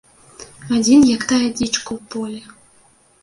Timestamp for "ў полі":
1.97-2.41